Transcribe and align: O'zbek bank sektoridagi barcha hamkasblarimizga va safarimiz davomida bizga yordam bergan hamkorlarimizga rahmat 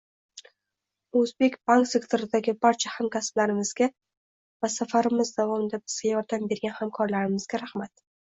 O'zbek 1.19 1.57
bank 1.71 1.89
sektoridagi 1.89 2.55
barcha 2.65 2.93
hamkasblarimizga 2.93 3.89
va 4.65 4.71
safarimiz 4.77 5.33
davomida 5.37 5.81
bizga 5.83 6.09
yordam 6.13 6.49
bergan 6.55 6.75
hamkorlarimizga 6.79 7.61
rahmat 7.65 7.95